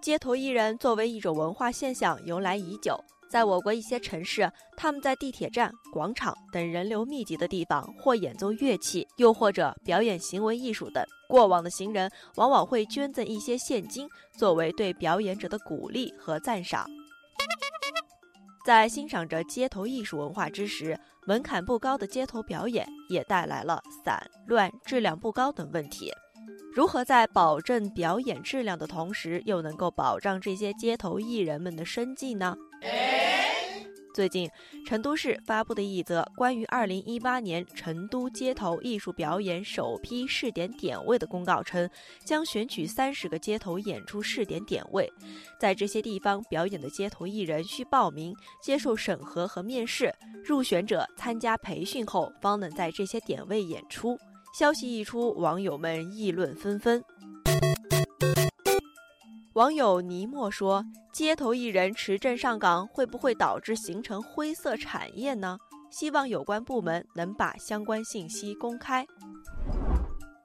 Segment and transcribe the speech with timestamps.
[0.00, 11.04] 街头艺人作为一种文化现象由来已久，在我国一些城市，他们在地铁站、广场等人流密集的地方，或演奏乐器，又或者表演行为艺术等。
[11.28, 14.08] 过往的行人往往会捐赠一些现金，
[14.38, 16.86] 作为对表演者的鼓励和赞赏。
[18.64, 26.10] 在欣赏着街头艺术文化之时，门槛不高的街头表演也带来了散乱、质量不高等问题。
[26.72, 32.56] 如何在保证表演质量的同时，又能够保障这些街头艺人们的生计呢？
[34.14, 34.48] 最近，
[34.86, 41.88] 成都市发布的一则关于2018年成都街头艺术表演首批试点点位的公告称，
[42.24, 45.12] 将选取30个街头演出试点点位，
[45.58, 50.12] 在这些地方表演的街头艺人需报名、接受审核和面试，
[50.44, 54.18] 入选者参加培训后方能在这些点位演出。
[54.52, 57.02] 消息一出，网友们议论纷纷。
[59.52, 65.56] 网友尼莫说：“街头艺人持证上岗，会不会导致形成灰色产业呢？
[65.90, 69.06] 希望有关部门能把相关信息公开。”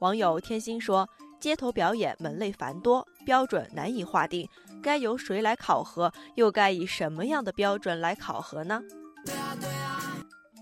[0.00, 1.08] 网友天心说
[1.40, 4.48] ：“街头表演门类繁多，标准难以划定，
[4.80, 6.12] 该由谁来考核？
[6.36, 8.80] 又该以什么样的标准来考核呢？”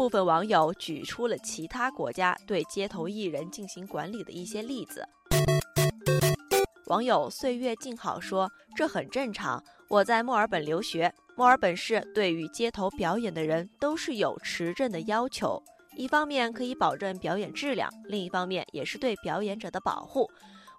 [0.00, 5.06] 部分网友举出了其他国家对街头艺人进行管理的一些例子。
[6.86, 9.62] 网友岁月静好说：“这很正常。
[9.90, 15.62] 我在墨尔本留学，墨尔本市对于街头表演的人都是有持证的要求，
[15.94, 20.26] 一方面可以保证表演质量，另一方面也是对表演者的保护。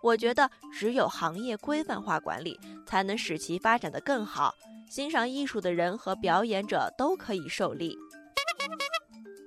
[0.02, 4.52] 我觉得只有行业规范化管理，才能使其发展得更好，
[4.90, 7.96] 欣赏艺术的人和表演者都可以受利。”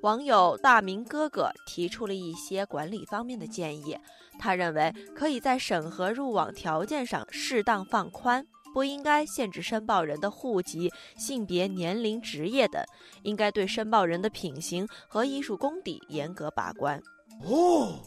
[0.04, 3.96] 网友大明哥哥提出了一些管理方面的建议，
[4.38, 12.84] 他认为可以在审核入网条件上适当放宽，不应该限制申报人的户籍、性别、年龄、职业等，
[13.22, 17.02] 应该对申报人的品行和艺术功底严格把关。
[17.42, 17.98] 哦，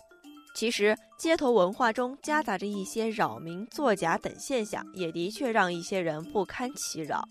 [0.54, 7.28] 其实街头文化中夹杂着一些扰民、作假等现象，也的确让一些人不堪其扰。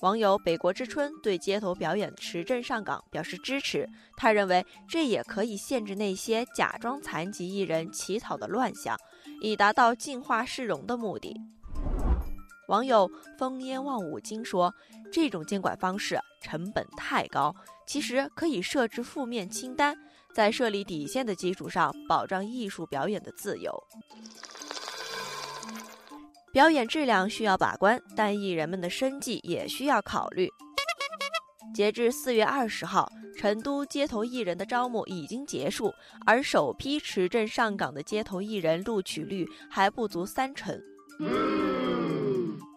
[0.00, 8.96] 网友北国之春对街头表演持证上岗表示支持，他认为这也可以限制那些假装残疾艺人乞讨的乱象，
[9.40, 11.34] 以达到净化市容的目的。
[12.68, 14.74] 网友风烟望五金说，
[15.10, 17.54] 这种监管方式成本太高，
[17.86, 19.96] 其实可以设置负面清单，
[20.34, 23.72] 在设立底线的基础上保障艺术表演的自由。
[26.56, 30.48] 表演质量需要把关，但艺人们的生计也需要考虑。
[31.74, 33.06] 截至四月二十号，
[33.36, 35.92] 成都街头艺人的招募已经结束，
[36.24, 40.74] 而首批持证上岗的街头艺人录取率还不足三成。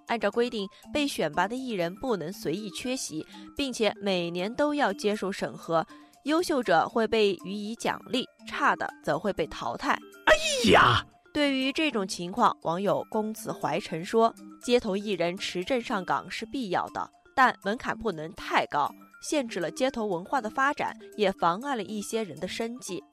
[0.08, 3.26] 按照规定，被选拔的艺人不能随意缺席，
[3.56, 5.88] 并且每年都要接受审核，
[6.26, 9.98] 优秀者会被予以奖励，差的则会被淘汰。
[10.26, 11.02] 哎呀！
[11.32, 18.92] 对于这种情况，网友公子怀晨说：“街头艺人持证上岗是必要的，但门槛不能太高，
[19.22, 23.04] 限制了街头文化的发展，也妨碍了一些人的生计。”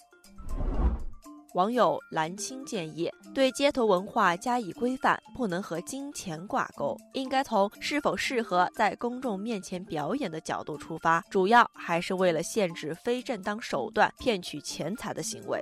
[1.54, 15.58] 网友蓝青建议，对街头文化加以规范，不能和金钱挂钩，应该从是否适合在公众面前表演的角度出发，主要还是为了限制非正当手段骗取钱财的行为。